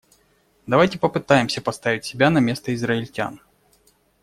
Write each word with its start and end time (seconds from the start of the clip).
Давайте 0.65 0.97
попытаемся 0.97 1.61
поставить 1.61 2.05
себя 2.05 2.31
на 2.31 2.39
место 2.39 2.73
израильтян. 2.73 3.39